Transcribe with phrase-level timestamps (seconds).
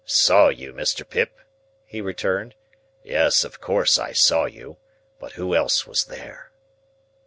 [0.03, 1.07] "Saw you, Mr.
[1.07, 1.37] Pip!"
[1.85, 2.55] he returned.
[3.03, 4.77] "Yes, of course I saw you.
[5.19, 6.51] But who else was there?"